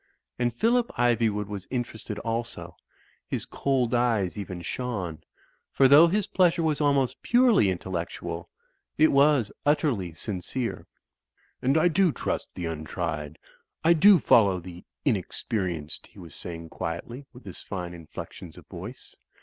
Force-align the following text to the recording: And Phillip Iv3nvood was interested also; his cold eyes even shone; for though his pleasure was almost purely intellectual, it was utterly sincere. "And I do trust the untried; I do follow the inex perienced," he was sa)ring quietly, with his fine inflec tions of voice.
And 0.39 0.51
Phillip 0.51 0.87
Iv3nvood 0.97 1.45
was 1.45 1.67
interested 1.69 2.17
also; 2.17 2.75
his 3.27 3.45
cold 3.45 3.93
eyes 3.93 4.35
even 4.35 4.63
shone; 4.63 5.21
for 5.71 5.87
though 5.87 6.07
his 6.07 6.25
pleasure 6.25 6.63
was 6.63 6.81
almost 6.81 7.21
purely 7.21 7.69
intellectual, 7.69 8.49
it 8.97 9.11
was 9.11 9.51
utterly 9.63 10.11
sincere. 10.13 10.87
"And 11.61 11.77
I 11.77 11.87
do 11.87 12.11
trust 12.11 12.51
the 12.55 12.65
untried; 12.65 13.37
I 13.83 13.93
do 13.93 14.17
follow 14.19 14.59
the 14.59 14.83
inex 15.05 15.45
perienced," 15.45 16.07
he 16.07 16.17
was 16.17 16.33
sa)ring 16.33 16.67
quietly, 16.67 17.27
with 17.31 17.45
his 17.45 17.61
fine 17.61 17.91
inflec 17.91 18.31
tions 18.31 18.57
of 18.57 18.65
voice. 18.65 19.15